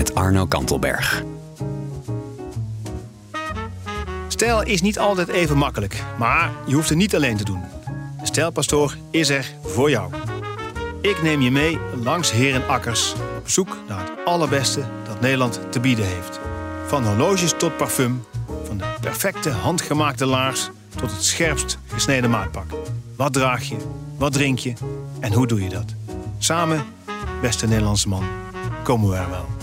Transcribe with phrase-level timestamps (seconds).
[0.00, 1.22] Met Arno Kantelberg.
[4.28, 7.60] Stijl is niet altijd even makkelijk, maar je hoeft het niet alleen te doen.
[8.20, 10.12] De Stijlpastoor is er voor jou.
[11.00, 16.06] Ik neem je mee langs herenakkers op zoek naar het allerbeste dat Nederland te bieden
[16.06, 16.40] heeft.
[16.86, 18.24] Van horloges tot parfum,
[18.64, 22.66] van de perfecte handgemaakte laars tot het scherpst gesneden maatpak.
[23.16, 23.76] Wat draag je,
[24.16, 24.72] wat drink je
[25.20, 25.94] en hoe doe je dat?
[26.38, 26.84] Samen,
[27.40, 28.24] beste Nederlandse man,
[28.82, 29.59] komen we er wel.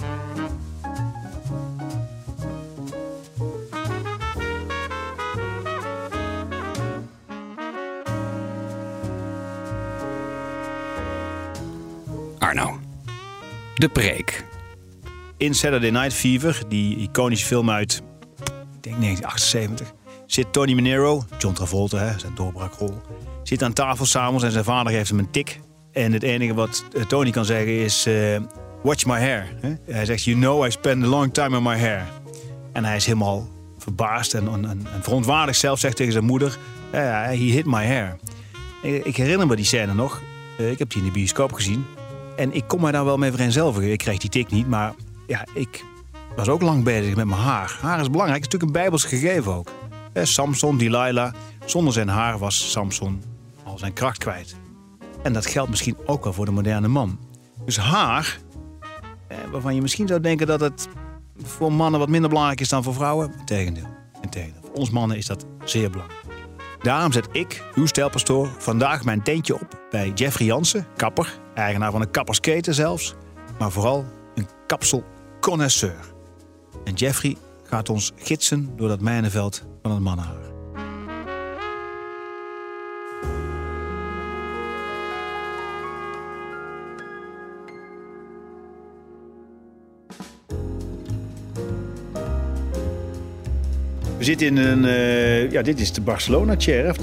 [13.78, 14.46] De preek.
[15.38, 18.02] In Saturday Night Fever, die iconische film uit,
[18.76, 19.94] ik denk 1978,
[20.26, 23.02] zit Tony Manero, John Travolta, hè, zijn doorbraakrol,
[23.44, 25.60] zit aan tafel s'avonds en zijn vader geeft hem een tik.
[25.92, 28.40] En het enige wat eh, Tony kan zeggen is, eh,
[28.84, 29.48] watch my hair.
[29.86, 32.06] Hij zegt, you know I spend a long time on my hair.
[32.74, 33.48] En hij is helemaal
[33.78, 36.58] verbaasd en, en, verontwaardigd zelf, zegt tegen zijn moeder,
[36.92, 38.16] ja, he hit my hair.
[38.82, 40.22] Ik, herinner me die scène nog.
[40.58, 41.86] Ik heb die in de bioscoop gezien.
[42.38, 43.92] En ik kom mij daar wel mee vereenzelvigen.
[43.92, 44.94] Ik kreeg die tik niet, maar
[45.28, 45.86] ja, ik
[46.36, 47.78] was ook lang bezig met mijn haar.
[47.82, 49.72] Haar is belangrijk, het is natuurlijk een bijbels gegeven ook.
[50.14, 51.34] Eh, Samson, Delilah.
[51.66, 53.24] Zonder zijn haar was Samson
[53.64, 54.56] al zijn kracht kwijt.
[55.24, 57.20] En dat geldt misschien ook wel voor de moderne man.
[57.66, 58.40] Dus haar,
[59.28, 60.88] eh, waarvan je misschien zou denken dat het
[61.44, 63.34] voor mannen wat minder belangrijk is dan voor vrouwen.
[63.40, 63.88] Integendeel.
[64.22, 64.62] Integendeel.
[64.62, 66.27] Voor ons mannen is dat zeer belangrijk.
[66.82, 72.02] Daarom zet ik, uw stijlpastoor, vandaag mijn tentje op bij Jeffrey Jansen, kapper, eigenaar van
[72.02, 73.16] een kappersketen zelfs,
[73.60, 76.14] maar vooral een kapselconnoisseur.
[76.84, 80.57] En Jeffrey gaat ons gidsen door dat mijnenveld van het mannenhaar.
[94.28, 96.96] Zitten in een, eh, ja, dit is de Barcelona-chair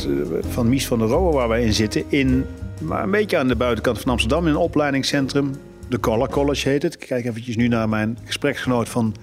[0.49, 2.05] van Mies van der Rohe waar wij in zitten.
[2.09, 2.47] In,
[2.81, 5.51] maar een beetje aan de buitenkant van Amsterdam in een opleidingscentrum.
[5.89, 6.95] De Collar College heet het.
[6.95, 9.15] Ik kijk eventjes nu naar mijn gespreksgenoot van,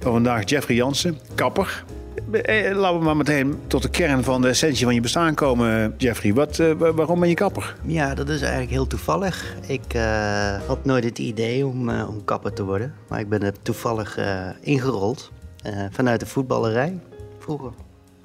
[0.00, 1.84] van vandaag, Jeffrey Jansen, kapper.
[2.32, 5.94] Eh, laten we maar meteen tot de kern van de essentie van je bestaan komen,
[5.96, 6.34] Jeffrey.
[6.34, 7.74] Wat, eh, waarom ben je kapper?
[7.86, 9.54] Ja, dat is eigenlijk heel toevallig.
[9.66, 12.94] Ik eh, had nooit het idee om, eh, om kapper te worden.
[13.08, 15.32] Maar ik ben er toevallig eh, ingerold.
[15.62, 16.98] eh, vanuit de voetballerij
[17.42, 17.72] vroeger.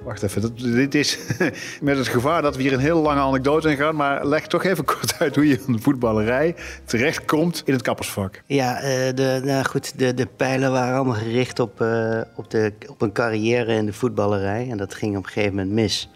[0.04, 1.18] Wacht even, dat, dit is
[1.82, 3.96] met het gevaar dat we hier een hele lange anekdote in gaan.
[3.96, 6.56] Maar leg toch even kort uit hoe je in de voetballerij
[6.86, 8.42] terechtkomt in het kappersvak.
[8.46, 12.74] Ja, eh, de, nou goed, de, de pijlen waren allemaal gericht op, eh, op, de,
[12.88, 14.68] op een carrière in de voetballerij.
[14.70, 16.10] En dat ging op een gegeven moment mis.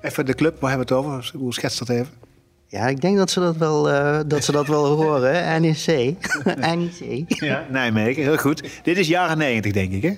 [0.00, 1.30] Even de club, waar hebben we het over?
[1.36, 2.12] Hoe schets dat even?
[2.66, 5.62] Ja, ik denk dat ze dat wel, eh, dat ze dat wel horen?
[5.62, 6.14] NEC.
[6.76, 7.24] NEC.
[7.26, 8.68] Ja, Nijmegen, heel goed.
[8.82, 10.12] Dit is jaren 90, denk ik, hè?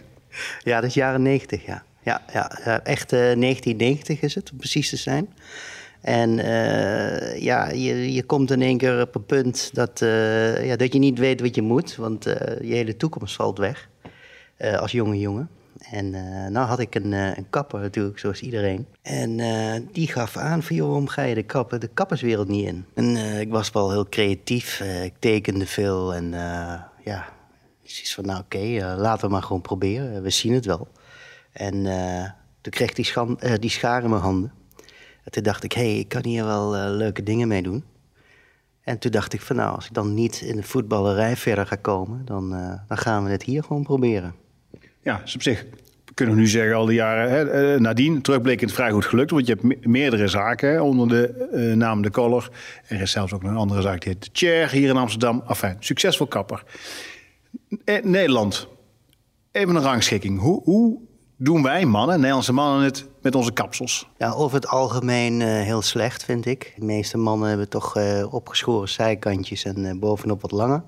[0.62, 1.84] Ja, dat is jaren 90, ja.
[2.06, 2.48] Ja, ja,
[2.84, 5.28] echt eh, 1990 is het, om precies te zijn.
[6.00, 10.76] En eh, ja, je, je komt in één keer op een punt dat, eh, ja,
[10.76, 13.88] dat je niet weet wat je moet, want eh, je hele toekomst valt weg
[14.56, 15.48] eh, als jonge jongen.
[15.90, 18.86] En eh, nou had ik een, eh, een kapper natuurlijk, zoals iedereen.
[19.02, 22.66] En eh, die gaf aan van, joh, waarom ga je de, kapper, de kapperswereld niet
[22.66, 22.84] in?
[22.94, 27.28] En eh, ik was wel heel creatief, eh, ik tekende veel en eh, ja,
[27.82, 30.88] zoiets van, nou oké, eh, laten we maar gewoon proberen, we zien het wel.
[31.56, 32.24] En eh,
[32.60, 34.52] toen kreeg ik die, schan- eh, die schaar in mijn handen.
[35.24, 37.84] En toen dacht ik, hé, hey, ik kan hier wel eh, leuke dingen mee doen.
[38.80, 41.76] En toen dacht ik van, nou, als ik dan niet in de voetballerij verder ga
[41.76, 42.50] komen, dan,
[42.88, 44.34] dan gaan we het hier gewoon proberen.
[45.02, 45.66] Ja, is op zich
[46.14, 49.30] kunnen we nu zeggen al die jaren hè, nadien terugblikkend vrij goed gelukt.
[49.30, 52.50] Want je hebt me- meerdere zaken hè, onder de naam De Color.
[52.86, 55.42] Er is zelfs ook een andere zaak die heet De Chair hier in Amsterdam.
[55.48, 56.62] Enfin, succesvol kapper.
[58.02, 58.68] Nederland,
[59.52, 60.40] even een rangschikking.
[60.40, 60.98] Hoe, hoe
[61.36, 64.08] doen wij mannen, Nederlandse mannen, het met onze kapsels?
[64.18, 66.72] Ja, over het algemeen eh, heel slecht, vind ik.
[66.76, 70.82] De meeste mannen hebben toch eh, opgeschoren zijkantjes en eh, bovenop wat langer.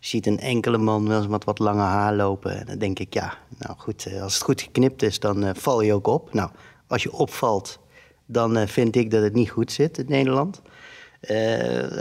[0.00, 2.58] Je ziet een enkele man wel eens met wat lange haar lopen.
[2.58, 5.94] En dan denk ik, ja, nou goed, als het goed geknipt is, dan val je
[5.94, 6.32] ook op.
[6.32, 6.50] Nou,
[6.86, 7.78] als je opvalt,
[8.26, 10.62] dan vind ik dat het niet goed zit in Nederland.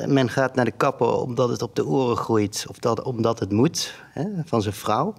[0.08, 3.52] Men gaat naar de kapper omdat het op de oren groeit, of dat, omdat het
[3.52, 5.14] moet, hè, van zijn vrouw.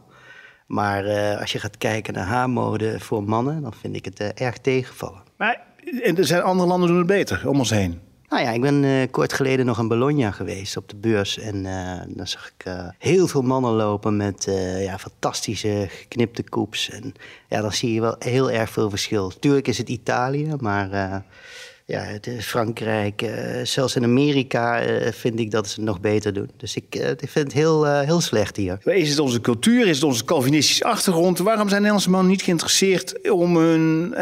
[0.71, 4.47] Maar eh, als je gaat kijken naar haarmode voor mannen, dan vind ik het eh,
[4.47, 5.23] erg tegenvallen.
[5.37, 5.61] Maar
[6.03, 8.01] er zijn andere landen doen het beter om ons heen.
[8.29, 11.39] Nou ja, ik ben eh, kort geleden nog in Bologna geweest op de beurs.
[11.39, 11.63] En
[12.09, 16.91] dan zag ik heel veel mannen lopen met ja, fantastische geknipte koeps.
[16.91, 17.15] En
[17.49, 19.33] ja, dan zie je wel heel erg veel verschil.
[19.39, 21.23] Tuurlijk is het Italië, maar
[21.91, 26.51] ja, Frankrijk, uh, zelfs in Amerika uh, vind ik dat ze het nog beter doen.
[26.57, 28.79] Dus ik, uh, ik vind het heel, heel slecht hier.
[28.85, 31.39] Is het onze cultuur, is het onze Calvinistische achtergrond?
[31.39, 34.15] Waarom zijn Nederlandse mannen niet geïnteresseerd om hun...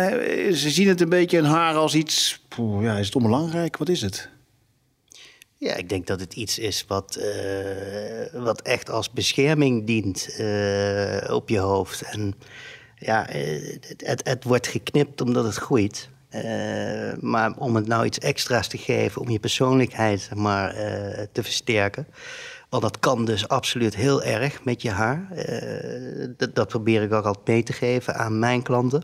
[0.54, 2.44] ze zien het een beetje hun haar als iets...
[2.48, 3.76] Poeh, ja, is het onbelangrijk?
[3.76, 4.28] Wat is het?
[5.56, 7.20] Ja, ik denk dat het iets is wat,
[8.32, 10.28] wat echt als bescherming dient
[11.30, 12.02] op je hoofd.
[12.02, 12.34] En
[12.98, 13.26] ja,
[13.96, 16.08] het, het wordt geknipt omdat het groeit.
[16.34, 20.82] Uh, maar om het nou iets extra's te geven, om je persoonlijkheid maar, uh,
[21.32, 22.06] te versterken.
[22.68, 25.28] Want dat kan dus absoluut heel erg met je haar.
[25.32, 29.02] Uh, dat, probeer ik ook altijd mee te geven aan mijn klanten.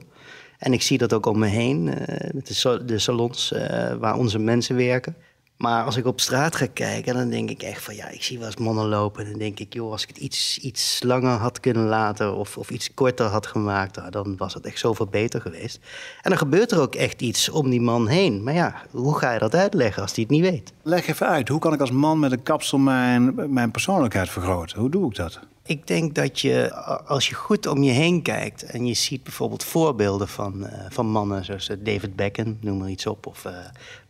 [0.59, 1.85] En ik zie dat ook om me heen,
[2.33, 2.47] met
[2.87, 3.55] de salons
[3.99, 5.17] waar onze mensen werken.
[5.57, 8.39] Maar als ik op straat ga kijken, dan denk ik echt van ja, ik zie
[8.39, 9.25] wel eens mannen lopen.
[9.25, 12.59] En dan denk ik, joh, als ik het iets, iets langer had kunnen laten of,
[12.59, 15.81] of iets korter had gemaakt, nou, dan was het echt zoveel beter geweest.
[16.23, 18.43] En dan gebeurt er ook echt iets om die man heen.
[18.43, 20.73] Maar ja, hoe ga je dat uitleggen als hij het niet weet?
[20.83, 24.79] Leg even uit, hoe kan ik als man met een kapsel mijn, mijn persoonlijkheid vergroten?
[24.79, 25.41] Hoe doe ik dat?
[25.67, 26.75] Ik denk dat je,
[27.07, 31.07] als je goed om je heen kijkt en je ziet bijvoorbeeld voorbeelden van, uh, van
[31.07, 33.53] mannen zoals eh, David Beckham, noem maar iets op, of uh,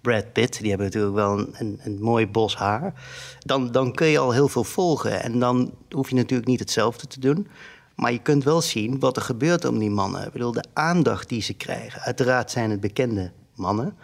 [0.01, 2.93] Brad Pitt, die hebben natuurlijk wel een, een, een, mooi bos haar,
[3.39, 5.23] dan, dan kun je al heel veel volgen.
[5.23, 7.49] En dan hoef je natuurlijk niet hetzelfde te doen.
[7.95, 10.27] Maar je kunt wel zien wat er gebeurt om die mannen.
[10.27, 12.01] Ik bedoel, de aandacht die ze krijgen.
[12.01, 13.97] Uiteraard zijn het bekende mannen.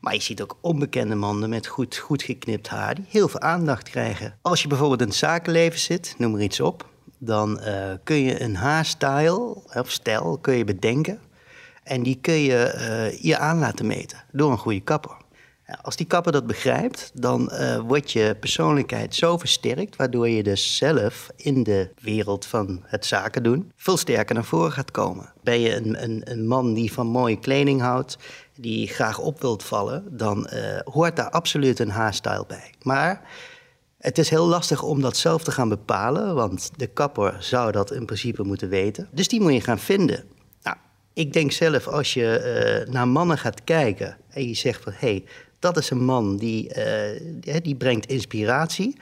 [0.00, 3.90] Maar je ziet ook onbekende mannen met goed, goed geknipt haar die heel veel aandacht
[3.90, 4.38] krijgen.
[4.42, 6.86] Als je bijvoorbeeld in het zakenleven zit, noem er iets op,
[7.18, 11.20] dan uh, kun je een haarstijl of stijl kun je bedenken.
[11.82, 15.16] En die kun je uh, je aan laten meten door een goede kapper.
[15.82, 20.76] Als die kapper dat begrijpt, dan uh, wordt je persoonlijkheid zo versterkt, waardoor je dus
[20.76, 25.32] zelf in de wereld van het zaken doen veel sterker naar voren gaat komen.
[25.42, 28.16] Ben je een, een, een man die van mooie kleding houdt,
[28.54, 30.50] die graag op wilt vallen, dan
[30.84, 32.74] hoort daar absoluut een haarstijl bij.
[32.82, 33.22] Maar
[33.98, 37.92] het is heel lastig om dat zelf te gaan bepalen, want de kapper zou dat
[37.92, 39.08] in principe moeten weten.
[39.12, 40.24] Dus die moet je gaan vinden.
[40.62, 40.76] Nou,
[41.12, 45.08] ik denk zelf, als je uh, naar mannen gaat kijken en je zegt van hé,
[45.08, 45.24] hey,
[45.58, 48.96] dat is een man die, uh, die brengt inspiratie.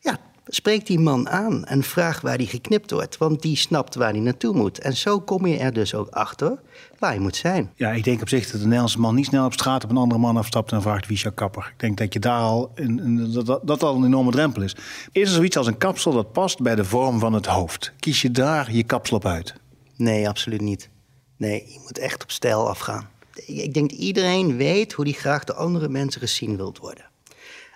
[0.00, 4.10] Ja, spreek die man aan en vraag waar die geknipt wordt, want die snapt waar
[4.10, 4.78] hij naartoe moet.
[4.78, 6.58] En zo kom je er dus ook achter
[6.98, 7.72] waar je moet zijn.
[7.74, 9.96] Ja, ik denk op zich dat de Nederlandse man niet snel op straat op een
[9.96, 11.70] andere man afstapt en vraagt wie is jouw kapper.
[11.72, 14.76] Ik denk dat je daar al een, een, dat, dat al een enorme drempel is.
[15.12, 17.92] Is er zoiets als een kapsel dat past bij de vorm van het hoofd?
[17.98, 19.54] Kies je daar je kapsel op uit?
[19.96, 20.88] Nee, absoluut niet.
[21.36, 23.08] Nee, je moet echt op stijl afgaan.
[23.34, 27.04] Ik denk dat iedereen weet hoe die graag de andere mensen gezien wilt worden.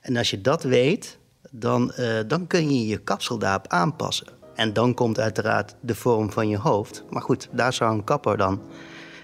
[0.00, 1.18] En als je dat weet,
[1.50, 4.26] dan, uh, dan kun je je kapsel daarop aanpassen.
[4.54, 7.04] En dan komt uiteraard de vorm van je hoofd.
[7.10, 8.60] Maar goed, daar zou een kapper dan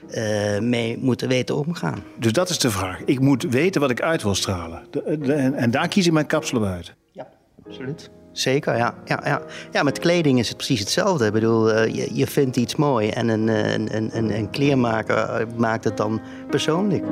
[0.09, 2.03] uh, mee moeten weten omgaan.
[2.19, 3.01] Dus dat is de vraag.
[3.05, 4.83] Ik moet weten wat ik uit wil stralen.
[4.91, 6.95] De, de, en daar kies ik mijn kapsel op uit.
[7.13, 7.27] Ja,
[7.67, 8.11] absoluut.
[8.33, 8.95] Zeker, ja.
[9.05, 9.43] Ja, ja.
[9.73, 11.27] ja, met kleding is het precies hetzelfde.
[11.27, 15.85] Ik bedoel, uh, je, je vindt iets mooi en een, een, een, een kleermaker maakt
[15.85, 17.05] het dan persoonlijk.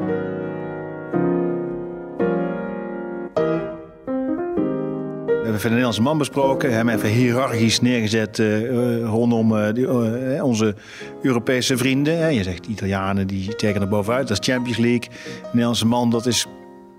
[5.52, 10.74] Hebben een Nederlandse man besproken, hem even hiërarchisch neergezet uh, rondom uh, die, uh, onze
[11.22, 12.34] Europese vrienden.
[12.34, 15.08] Je zegt Italianen die tekenen er bovenuit, dat is Champions League.
[15.08, 16.46] Een Nederlandse man, dat is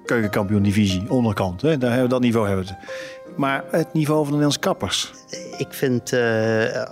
[0.06, 1.62] keukenkampioen divisie, onderkant.
[1.62, 1.78] Hè?
[1.78, 2.74] Daar hebben we dat niveau hebben we.
[3.38, 5.12] Maar het niveau van de Nederlandse kappers.
[5.58, 6.14] Ik vind,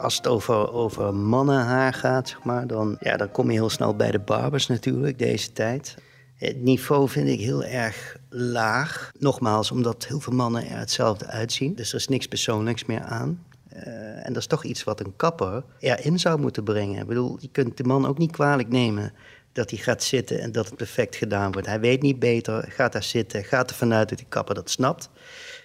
[0.02, 3.96] als het over, over mannenhaar gaat, zeg maar, dan, ja, dan kom je heel snel
[3.96, 5.96] bij de barbers natuurlijk, deze tijd.
[6.36, 9.12] Het niveau vind ik heel erg laag.
[9.20, 11.76] Nogmaals, omdat heel veel mannen er hetzelfde uitzien.
[11.76, 13.44] Dus er is niks persoonlijks meer aan.
[13.74, 17.02] Uh, en dat is toch iets wat een kapper erin zou moeten brengen.
[17.02, 19.14] Ik bedoel, je kunt de man ook niet kwalijk nemen
[19.54, 21.68] dat hij gaat zitten en dat het perfect gedaan wordt.
[21.68, 25.10] Hij weet niet beter, gaat daar zitten, gaat er vanuit dat die kapper dat snapt.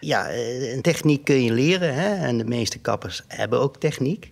[0.01, 2.15] Ja, eh, een techniek kun je leren hè?
[2.27, 4.29] en de meeste kappers hebben ook techniek.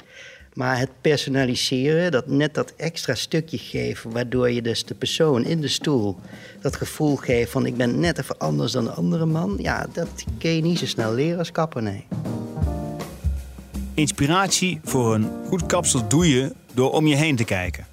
[0.54, 5.60] Maar het personaliseren, dat net dat extra stukje geven, waardoor je dus de persoon in
[5.60, 6.16] de stoel
[6.60, 10.08] dat gevoel geeft van ik ben net even anders dan een andere man, ja, dat
[10.38, 12.06] kun je niet zo snel leren als kapper, nee.
[13.94, 17.86] Inspiratie voor een goed kapsel doe je door om je heen te kijken.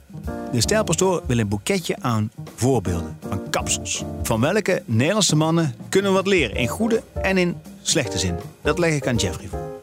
[0.52, 4.04] De Stijlpastoor wil een boeketje aan voorbeelden van kapsels.
[4.24, 8.36] Van welke Nederlandse mannen kunnen we wat leren in goede en in slechte zin?
[8.62, 9.82] Dat leg ik aan Jeffrey voor.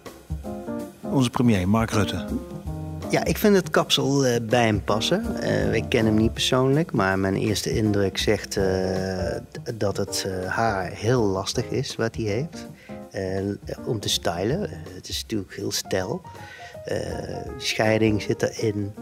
[1.01, 2.27] Onze premier, Mark Rutte.
[3.11, 5.41] Ja, ik vind het kapsel eh, bij hem passen.
[5.41, 9.37] Eh, ik ken hem niet persoonlijk, maar mijn eerste indruk zegt eh,
[9.75, 12.67] dat het haar heel lastig is wat hij heeft.
[13.87, 14.71] om te stylen.
[14.95, 16.23] Het is natuurlijk heel stijl.
[17.59, 18.93] Scheiding zit erin.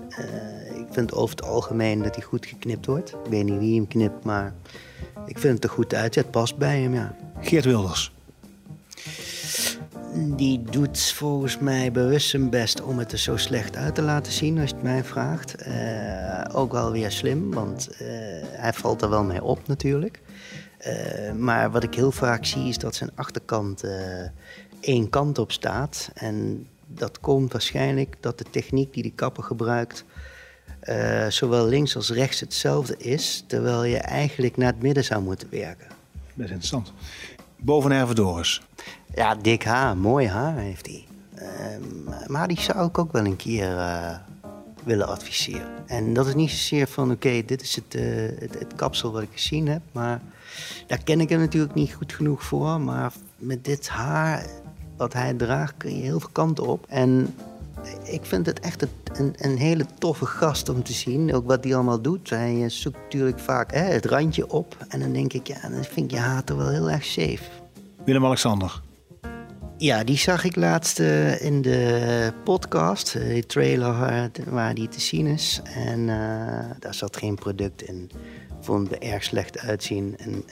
[0.75, 3.11] Ik vind over het algemeen dat hij goed geknipt wordt.
[3.11, 4.55] Ik weet niet wie hem knipt, maar
[5.27, 6.15] ik vind het er goed uit.
[6.15, 7.15] Het past bij hem, ja.
[7.41, 8.16] Geert Wilders.
[10.19, 14.33] Die doet volgens mij bewust zijn best om het er zo slecht uit te laten
[14.33, 15.55] zien, als je het mij vraagt.
[15.55, 18.07] Eh, ook wel weer slim, want eh,
[18.43, 20.21] hij valt er wel mee op natuurlijk.
[20.79, 23.85] Eh, maar wat ik heel vaak zie is dat zijn achterkant
[24.81, 26.11] één kant op staat.
[26.15, 30.05] En dat komt waarschijnlijk dat de techniek die de kapper gebruikt...
[31.29, 33.45] zowel links als rechts hetzelfde is...
[33.47, 35.87] terwijl je eigenlijk naar het midden zou moeten werken.
[36.35, 36.93] Best interessant.
[37.57, 38.63] Boven Hervedorus.
[39.15, 41.05] Ja, dik haar, mooi haar heeft hij.
[41.35, 44.17] Ehm, maar die zou ik ook wel een keer eh,
[44.85, 45.89] willen adviseren.
[45.89, 48.05] En dat is niet zozeer van, oké, dit is het, eh,
[48.39, 49.81] het, het kapsel wat ik gezien heb.
[49.93, 50.21] Maar
[50.87, 52.81] daar ken ik hem natuurlijk niet goed genoeg voor.
[52.81, 54.47] Maar met dit haar
[54.97, 56.85] wat hij draagt kun je heel veel kanten op.
[56.89, 57.35] En
[58.05, 61.35] ik vind het echt een, een hele toffe gast om te zien.
[61.35, 62.31] Ook wat hij allemaal doet.
[62.31, 64.77] Hij eh, zoekt natuurlijk vaak hè, het randje op.
[64.89, 67.43] En dan denk ik, ja, dan vind ik je haar toch wel heel erg safe.
[68.05, 68.81] Willem-Alexander.
[69.79, 75.01] Ja, die zag ik laatst eh, in de podcast, eh, die trailer waar die te
[75.01, 75.61] zien is.
[75.75, 76.07] En
[76.79, 78.11] daar zat geen product in.
[78.61, 80.45] Vond het er erg slecht uitzien en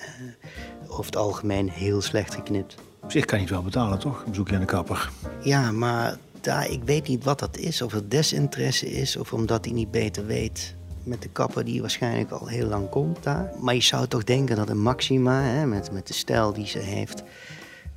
[0.88, 2.74] over het algemeen heel slecht geknipt.
[3.02, 4.18] Op zich kan je het wel betalen, toch?
[4.24, 5.10] Een bezoekje aan de kapper.
[5.42, 7.82] Ja, maar daar, ik weet niet wat dat is.
[7.82, 10.74] Of het desinteresse is of omdat hij niet beter weet
[11.04, 13.50] met de kapper die waarschijnlijk al heel lang komt daar.
[13.60, 16.78] Maar je zou toch denken dat een Maxima, hè, met, met de stijl die ze
[16.78, 17.22] heeft...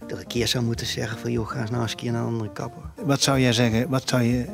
[0.08, 1.32] dat een keer zou moeten zeggen van...
[1.32, 2.82] joh, ga eens nou eens een keer naar een andere kapper.
[3.06, 3.90] Wat zou jij zeggen?
[3.90, 4.46] Wat zou je.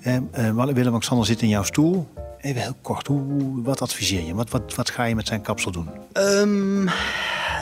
[0.00, 2.08] Eh, Willem-Alexander zit in jouw stoel.
[2.40, 4.34] Even heel kort, hoe, wat adviseer je?
[4.34, 5.88] Wat, wat, wat ga je met zijn kapsel doen?
[6.12, 6.86] Ehm,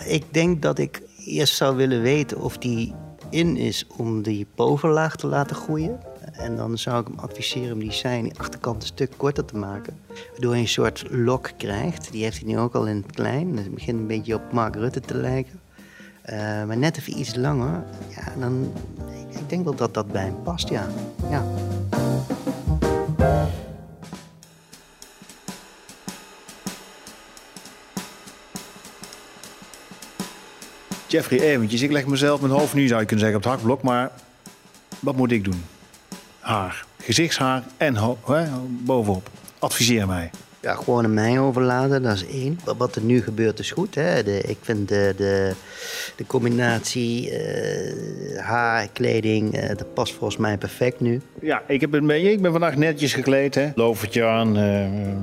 [0.07, 2.95] ik denk dat ik eerst zou willen weten of die
[3.35, 6.00] in is om die bovenlaag te laten groeien.
[6.33, 9.57] En dan zou ik hem adviseren om die zijn die achterkant een stuk korter te
[9.57, 9.99] maken.
[10.31, 12.12] Waardoor je een soort lok krijgt.
[12.12, 13.57] Die heeft hij nu ook al in het klein.
[13.57, 15.61] Dus begint een beetje op Mark Rutte te lijken.
[16.23, 17.85] Eh, maar net even iets langer.
[18.17, 18.73] Ja, dan,
[19.29, 20.87] ik denk wel dat dat bij hem past, ja.
[21.31, 21.45] ja.
[31.14, 31.83] Jeffrey, eventjes.
[31.83, 33.83] Ik leg mezelf mijn hoofd nu, zou je kunnen zeggen, op het hakblok.
[33.83, 34.11] Maar
[35.00, 35.62] wat moet ik doen?
[36.40, 36.85] Haar.
[36.99, 37.94] Gezichtshaar en
[38.26, 39.28] hè, bovenop.
[39.59, 40.30] Adviseer mij.
[40.61, 42.61] Ja, gewoon aan mij overladen, dat is één.
[42.76, 43.94] Wat- er nu gebeurt is goed.
[43.94, 44.23] Hè?
[44.23, 45.52] De, ik vind de, de,
[46.16, 51.21] de combinatie eh, haar, kleding, eh, dat past volgens mij perfect nu.
[51.40, 53.54] Ja, ik, heb een beetje, ik ben vandaag netjes gekleed.
[53.54, 53.71] Hè?
[53.75, 55.21] Lovertje aan, eh, eh,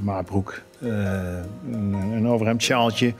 [0.00, 0.88] maatbroek, eh,
[1.72, 3.12] een, een overhemd, sjaaltje.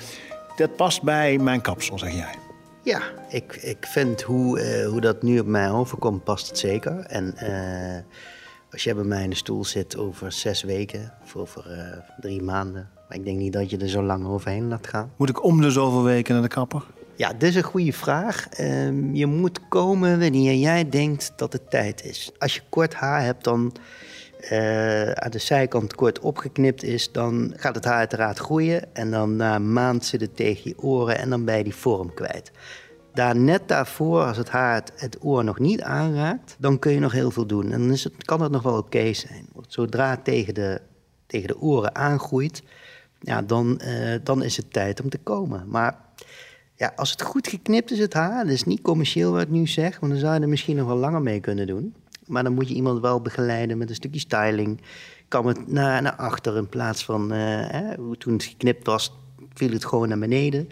[0.59, 2.35] Dat past bij mijn kapsel, zeg jij.
[2.83, 6.99] Ja, ik, ik vind hoe, eh, hoe dat nu op mij overkomt, past het zeker.
[7.01, 8.03] En eh,
[8.73, 12.43] als jij bij mij in de stoel zit over zes weken of over eh, drie
[12.43, 12.91] maanden...
[13.09, 15.13] maar ik denk niet dat je er zo lang overheen laat gaan.
[15.17, 16.85] Moet ik om de zoveel weken naar de kapper?
[17.17, 18.49] Ja, dit is een goede vraag.
[18.49, 22.31] Ehm, je moet komen wanneer jij denkt dat het tijd is.
[22.39, 23.73] Als je kort haar hebt, dan
[24.41, 28.95] eh, aan de zijkant kort opgeknipt is, dan gaat het haar uiteraard groeien.
[28.95, 31.75] En dan na een maand zit het tegen je oren en dan ben je die
[31.75, 32.51] vorm kwijt.
[33.13, 37.13] Daar net daarvoor, als het haar het, oor nog niet aanraakt, dan kun je nog
[37.13, 37.73] heel veel doen.
[37.73, 39.47] En dan is het, kan het nog wel oké zijn.
[39.69, 40.81] Zodra het tegen de,
[41.27, 42.63] tegen de oren aangroeit,
[43.21, 45.65] ja, dan, eh, dan is het tijd om te komen.
[45.69, 45.99] Maar
[46.75, 49.67] ja, als het goed geknipt is, het haar, dat is niet commercieel wat ik nu
[49.67, 51.95] zeg, want dan zou je er misschien nog wel langer mee kunnen doen.
[52.29, 54.81] Maar dan moet je iemand wel begeleiden met een stukje styling.
[55.29, 59.13] Kan het naar, naar achter in plaats van, eh, hè, toen het geknipt was,
[59.55, 60.69] viel het gewoon naar beneden.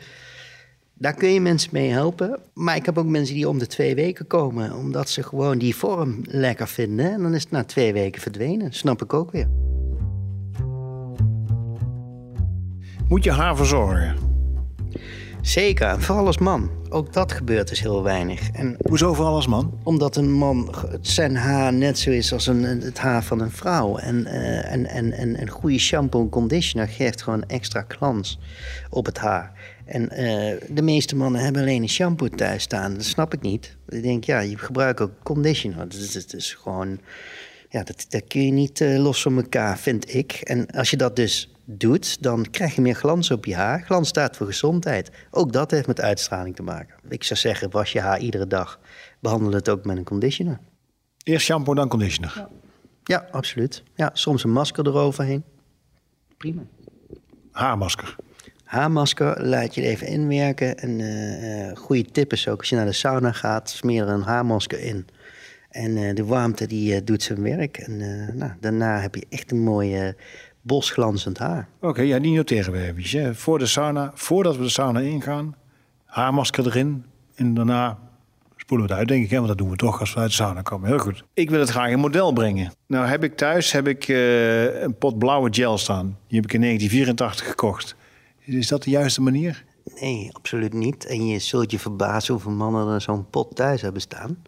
[0.99, 2.41] Daar kun je mensen mee helpen.
[2.55, 5.77] Maar ik heb ook mensen die om de twee weken komen, omdat ze gewoon die
[5.77, 7.13] vorm lekker vinden.
[7.13, 8.73] En dan is het na twee weken verdwenen.
[8.73, 9.49] Snap ik ook weer.
[13.09, 14.26] Moet je haar verzorgen?
[15.47, 16.71] Zeker, vooral als man.
[16.89, 18.51] Ook dat gebeurt dus heel weinig.
[18.51, 19.79] En Hoezo vooral als man?
[19.83, 23.97] Omdat een man zijn haar net zo is als een, het haar van een vrouw.
[23.97, 28.39] En, eh, en, en, en een goede shampoo en conditioner geeft gewoon extra glans
[28.91, 29.53] op het haar.
[29.85, 32.95] En eh, de meeste mannen hebben alleen een shampoo thuis staan.
[32.95, 33.77] Dat snap ik niet.
[33.89, 35.89] Ik denk, ja, je gebruikt ook conditioner.
[35.89, 37.01] Dat is, dat is gewoon...
[37.69, 40.33] Ja, dat, dat kun je niet eh, los van elkaar, vind ik.
[40.33, 43.83] En als je dat dus doet, dan krijg je meer glans op je haar.
[43.85, 45.11] Glans staat voor gezondheid.
[45.31, 46.95] Ook dat heeft met uitstraling te maken.
[47.09, 48.81] Ik zou zeggen, was je haar iedere dag.
[49.21, 50.59] Behandel het ook met een conditioner.
[51.23, 52.49] Eerst shampoo, dan conditioner.
[53.05, 53.83] Ja, absoluut.
[53.95, 55.45] Ja, soms een masker eroverheen.
[56.37, 56.63] Prima.
[57.51, 58.17] Haarmasker.
[58.65, 60.85] Haarmasker laat je even inwerken.
[60.85, 64.09] Een eh, eh, goede tip is ook als je naar de sauna gaat, smeer er
[64.09, 65.07] een haarmasker in.
[65.77, 67.79] En eh, de warmte die doet zijn werk.
[67.79, 70.13] En eh, nou, daarna heb je echt een mooi eh,
[70.67, 71.69] bosglanzend haar.
[71.81, 73.13] Oké, ja, die noteren we eventjes.
[73.13, 73.35] Hè.
[73.35, 75.57] Voor de sauna, voordat we de sauna ingaan,
[76.05, 77.05] haarmasker erin.
[77.35, 77.99] En daarna
[78.57, 79.31] spoelen we het uit, denk ik.
[79.31, 79.37] Hè?
[79.37, 80.89] Want dat doen we toch als we uit de sauna komen.
[80.89, 81.25] Heel goed.
[81.35, 82.73] Ik wil het graag in model brengen.
[82.87, 86.19] Nou heb ik thuis heb ik, eh, een pot blauwe gel staan.
[86.27, 87.97] Die heb ik in 1984 gekocht.
[88.39, 89.65] Is dat de juiste manier?
[90.01, 91.07] Nee, absoluut niet.
[91.07, 94.43] En je zult je verbazen hoeveel mannen er zo'n pot thuis hebben staan.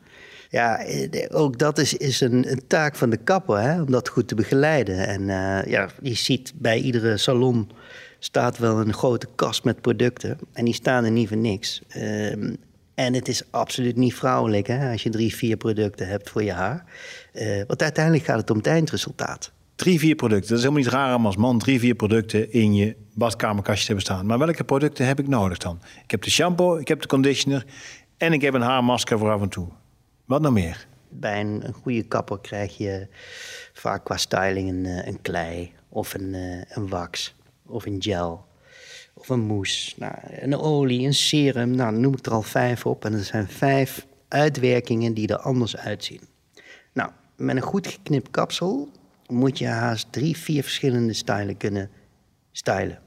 [0.51, 4.09] Ja, eh, ook dat is, is een, een taak van de kapper, hè, om dat
[4.09, 5.07] goed te begeleiden.
[5.07, 7.71] En eh, ja, je ziet bij iedere salon
[8.19, 10.39] staat wel een grote kast met producten.
[10.53, 11.83] En die staan er niet voor niks.
[11.89, 12.55] Ehm,
[12.95, 16.53] en het is absoluut niet vrouwelijk hè, als je drie, vier producten hebt voor je
[16.53, 16.85] haar.
[17.33, 19.53] Eh, want uiteindelijk gaat het om het eindresultaat.
[19.75, 20.49] Drie, vier producten.
[20.49, 23.87] Dat is helemaal niet raar om als man drie, vier producten in je badkamerkastje te
[23.87, 24.27] hebben staan.
[24.27, 25.81] Maar welke producten heb ik nodig dan?
[26.03, 27.65] Ik heb de shampoo, ik heb de conditioner
[28.17, 29.69] en ik heb een haarmasker voor af en toe.
[30.29, 30.87] Wat nog meer?
[31.09, 33.07] Bij een, goede kapper krijg je
[33.73, 37.35] vaak qua styling een, eh, een klei of een, eh, een wax
[37.67, 38.45] of een gel
[39.15, 39.95] of een mousse.
[39.97, 43.05] Nou, een olie, een serum, nou, noem ik er al vijf op.
[43.05, 46.21] En er zijn vijf uitwerkingen die er anders uitzien.
[46.93, 48.89] Nou, met een goed geknipt kapsel
[49.27, 51.91] moet je haast drie, vier verschillende stylen kunnen
[52.53, 52.99] stylen.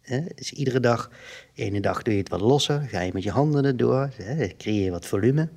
[0.00, 1.10] Hè, Dus iedere dag,
[1.54, 4.46] de ene dag doe je het wat losser, ga je met je handen erdoor, hè,
[4.56, 5.48] creëer je wat volume.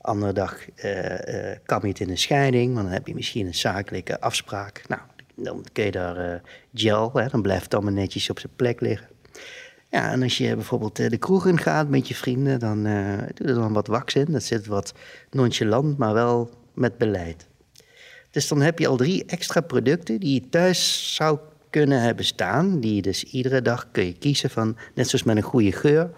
[0.00, 3.46] Andere dag eh, eh, kam je het in een scheiding, want dan heb je misschien
[3.46, 4.82] een zakelijke afspraak.
[4.88, 5.00] Nou,
[5.34, 6.40] dan kun je daar eh,
[6.74, 9.08] gel, hè, dan blijft het allemaal netjes op zijn plek liggen.
[9.90, 12.82] Ja, en als je bijvoorbeeld de kroeg in gaat met je vrienden, dan
[13.34, 14.32] doe er dan wat wax in.
[14.32, 14.94] Dat zit wat
[15.30, 17.46] nonchalant, maar wel met beleid.
[18.30, 21.38] Dus dan heb je al drie extra producten die je thuis zou
[21.70, 22.80] kunnen hebben staan.
[22.80, 26.10] Die je dus iedere dag kun je kiezen van, net zoals met een goede geur.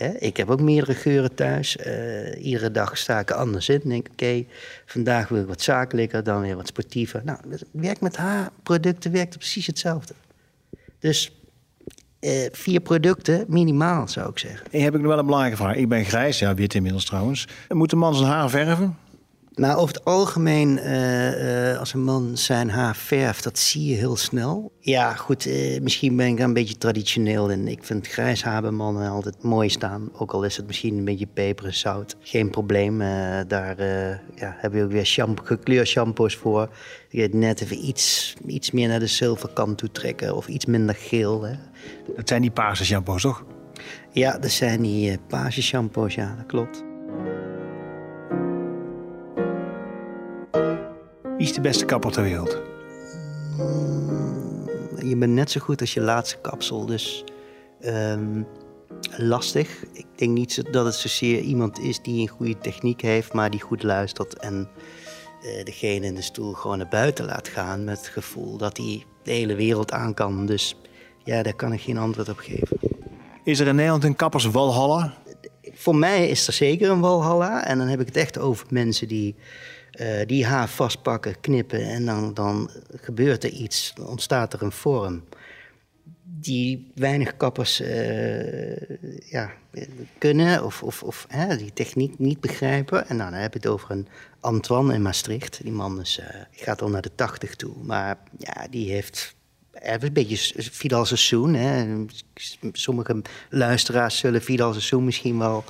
[0.00, 1.76] Ik heb ook meerdere geuren thuis.
[1.76, 3.80] Eh, iedere dag sta ik er anders in.
[3.84, 4.44] Denk, oké,
[4.86, 7.22] vandaag wil ik wat zakelijker, dan weer wat sportiever.
[7.24, 10.14] Nou, het werkt met haarproducten werkt precies hetzelfde.
[10.98, 11.32] Dus
[12.20, 14.66] eh, vier producten minimaal, zou ik zeggen.
[14.70, 15.74] En heb ik nog wel een belangrijke vraag.
[15.74, 17.48] Ik ben grijs, ja, wit inmiddels trouwens.
[17.68, 18.96] Moet een man zijn haar verven?
[19.54, 23.94] Nou, over het algemeen, eh, eh, als een man zijn haar verft, dat zie je
[23.94, 24.72] heel snel.
[24.80, 27.68] Ja, goed, eh, misschien ben ik daar een beetje traditioneel in.
[27.68, 30.08] Ik vind grijs haar bij mannen altijd mooi staan.
[30.12, 32.16] Ook al is het misschien een beetje peper en zout.
[32.20, 32.98] Geen probleem.
[33.48, 33.76] daar
[34.34, 36.68] ja, heb je ook weer shampoo, gekleurdshampoos voor.
[37.08, 40.36] Je het net even iets, iets meer naar de zilverkant toe trekken.
[40.36, 41.42] Of iets minder geel.
[41.42, 41.54] Hè.
[42.16, 43.44] Dat zijn die paarse shampoos, toch?
[44.12, 46.88] Ja, dat zijn die paarse shampoos, ja, dat klopt.
[51.40, 52.58] Wie is de beste kapper ter wereld?
[55.08, 57.24] Je bent net zo goed als je laatste kapsel, dus
[57.80, 58.42] ehm,
[59.16, 59.84] lastig.
[59.92, 63.60] Ik denk niet dat het zozeer iemand is die een goede techniek heeft, maar die
[63.60, 64.68] goed luistert en
[65.42, 69.04] eh, degene in de stoel gewoon naar buiten laat gaan met het gevoel dat hij
[69.22, 70.46] de hele wereld aan kan.
[70.46, 70.76] Dus
[71.24, 72.78] ja, daar kan ik geen antwoord op geven.
[73.44, 75.14] Is er in Nederland een kapperswalhalla?
[75.72, 77.64] Voor mij is er zeker een walhalla.
[77.64, 79.36] En dan heb ik het echt over mensen die
[80.00, 84.72] eh, die haar vastpakken, knippen en dan, dan gebeurt er iets, dan ontstaat er een
[84.72, 85.24] vorm.
[86.22, 89.50] Die weinig kappers eh, ja,
[90.18, 93.08] kunnen of, of, of hè, die techniek niet begrijpen.
[93.08, 94.08] En dan heb je het over een
[94.40, 95.62] Antoine in Maastricht.
[95.62, 97.74] Die man is, eh, gaat al naar de tachtig toe.
[97.82, 99.34] Maar ja, die heeft
[99.72, 101.54] een beetje Vidal Sassoon.
[101.54, 102.04] Hè.
[102.72, 105.64] Sommige luisteraars zullen Vidal Sassoon misschien wel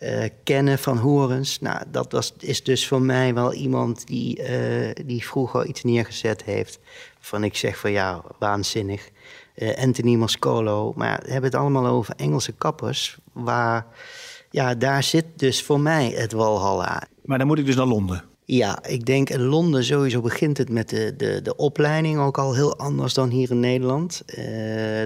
[0.00, 1.60] uh, kennen van horens.
[1.60, 6.44] Nou, dat was, is dus voor mij wel iemand die, uh, die vroeger iets neergezet
[6.44, 6.78] heeft.
[7.20, 9.10] Van ik zeg van ja, waanzinnig.
[9.56, 10.92] Uh, Anthony Moscolo.
[10.96, 13.18] Maar we hebben het allemaal over Engelse kappers.
[13.32, 13.86] Waar,
[14.50, 17.02] ja, daar zit dus voor mij het Walhalla.
[17.24, 18.24] Maar dan moet ik dus naar Londen.
[18.44, 22.54] Ja, ik denk in Londen sowieso begint het met de, de, de opleiding ook al
[22.54, 24.22] heel anders dan hier in Nederland.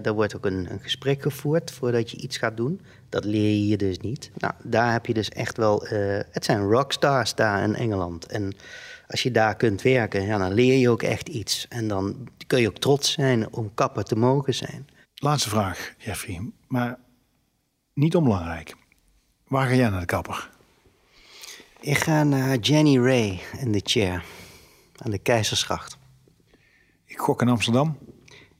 [0.02, 2.80] Daar wordt ook een, een, gesprek gevoerd voordat je iets gaat doen.
[3.10, 4.30] Dat leer je hier dus niet.
[4.36, 5.84] Nou, daar heb je dus echt wel...
[5.84, 8.26] Uh, het zijn rockstars daar in Engeland.
[8.26, 8.54] En
[9.08, 11.66] als je daar kunt werken, ja, dan leer je ook echt iets.
[11.68, 14.86] En dan kun je ook trots zijn om kapper te mogen zijn.
[15.14, 16.50] Laatste vraag, Jeffrey.
[16.68, 16.98] Maar
[17.94, 18.74] niet onbelangrijk.
[19.46, 20.50] Waar ga jij naar de kapper?
[21.80, 24.24] Ik ga naar Jenny Ray in de chair
[24.96, 25.98] aan de Keizersgracht.
[27.04, 27.98] Ik gok in Amsterdam?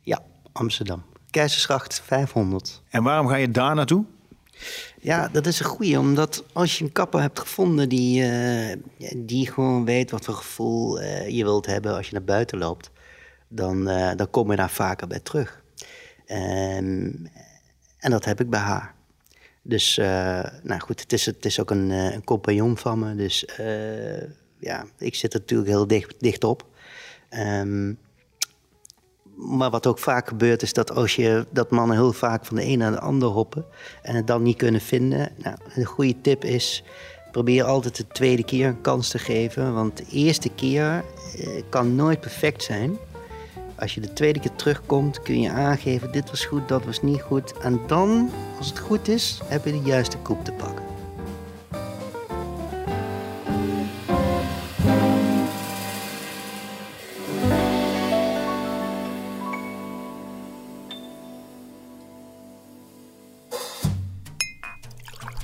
[0.01, 1.05] Ja, Amsterdam.
[1.31, 2.83] Keizersgracht 500.
[2.89, 4.05] En waarom ga je daar naartoe?
[5.01, 5.99] Ja, dat is een goeie.
[5.99, 8.77] Omdat als je een kapper hebt gevonden die, eh,
[9.17, 12.91] die gewoon weet wat voor gevoel eh, je wilt hebben als je naar buiten loopt,
[13.49, 15.63] dan, eh, dan kom je daar vaker bij terug.
[16.27, 17.13] Ehm,
[17.99, 18.95] en dat heb ik bij haar.
[19.63, 19.97] Dus,
[20.63, 23.15] nou goed, het is, het is ook een, een compagnon van me.
[23.15, 23.47] Dus
[24.59, 26.67] ja, ik zit er natuurlijk heel dicht, dicht op.
[27.31, 27.99] Um,
[29.41, 32.67] maar wat ook vaak gebeurt is dat als je dat mannen heel vaak van de
[32.67, 33.65] een naar de ander hoppen
[34.03, 35.33] en het dan niet kunnen vinden.
[35.37, 36.83] Nou, een goede tip is
[37.33, 41.05] probeer altijd de tweede keer een kans te geven, want de eerste keer
[41.39, 42.97] eh, kan nooit perfect zijn.
[43.79, 47.21] Als je de tweede keer terugkomt, kun je aangeven: dit was goed, dat was niet
[47.21, 47.59] goed.
[47.59, 50.90] En dan, als het goed is, heb je de juiste koep te pakken.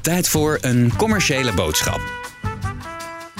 [0.06, 2.00] Tijd voor een commerciële boodschap.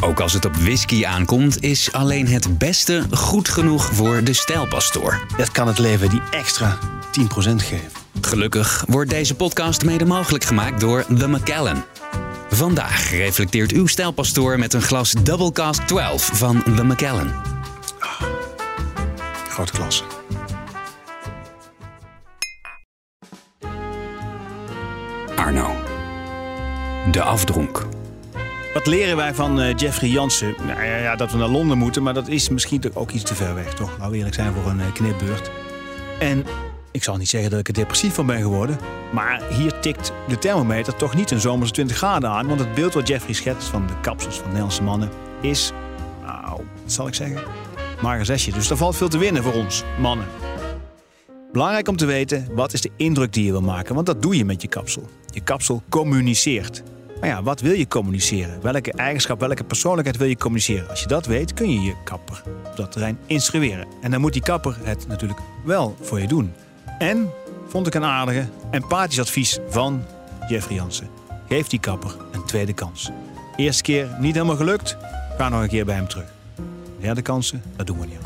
[0.01, 5.27] Ook als het op whisky aankomt, is alleen het beste goed genoeg voor de stijlpastoor.
[5.37, 6.79] Dat kan het leven die extra
[7.21, 7.91] 10% geven.
[8.21, 11.85] Gelukkig wordt deze podcast mede mogelijk gemaakt door The Macallan.
[12.51, 17.33] Vandaag reflecteert uw stijlpastoor met een glas Double Cask 12 van The Macallan.
[19.49, 20.03] Grote klasse.
[27.17, 27.87] De afdronk.
[28.75, 30.55] Wat leren wij van uh, Jeffrey Jansen?
[30.67, 33.35] Nou ja, ja, dat we naar Londen moeten, maar dat is misschien ook iets te
[33.35, 33.99] ver weg, toch?
[33.99, 35.51] Nou, eerlijk zijn voor een uh, knipbeurt.
[36.19, 36.45] En
[36.91, 38.79] ik zal niet zeggen dat ik er depressief van ben geworden,
[39.13, 42.47] maar hier tikt de thermometer toch niet een zomerse 20 graden aan.
[42.47, 45.73] Want het beeld wat Jeffrey schetst van de kapsels van Nederlandse mannen is,
[46.23, 47.43] nou, wat zal ik zeggen?
[48.03, 48.53] Maar een zesje.
[48.53, 50.27] Dus er valt veel te winnen voor ons, mannen.
[51.53, 53.95] Belangrijk om te weten, wat is de indruk die je wil maken?
[53.95, 55.09] Want dat doe je met je kapsel.
[55.31, 56.83] Je kapsel communiceert.
[57.21, 58.63] Maar ja, wat wil je communiceren?
[58.63, 60.89] Welke eigenschap, welke persoonlijkheid wil je communiceren?
[60.89, 63.87] Als je dat weet, kun je je kapper op dat terrein instrueren.
[64.01, 66.53] En dan moet die kapper het natuurlijk wel voor je doen.
[66.99, 67.31] En,
[67.69, 70.05] vond ik een aardige, empathisch advies van
[70.49, 71.09] Jeffrey Jansen.
[71.49, 73.11] Geef die kapper een tweede kans.
[73.57, 74.97] Eerste keer niet helemaal gelukt,
[75.37, 76.33] ga nog een keer bij hem terug.
[77.01, 78.19] Derde kansen, dat doen we niet.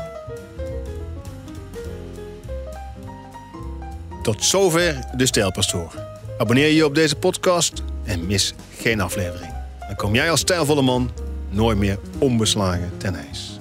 [4.23, 5.95] Tot zover de Stijlpastoor.
[6.37, 9.53] Abonneer je op deze podcast en mis geen aflevering.
[9.87, 11.11] Dan kom jij als stijlvolle man
[11.49, 13.60] nooit meer onbeslagen ten ijs.